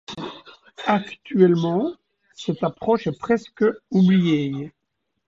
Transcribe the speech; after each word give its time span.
Actuellement, 0.87 1.93
cette 2.33 2.63
approche 2.63 3.05
est 3.05 3.19
presque 3.19 3.63
oubliée. 3.91 4.71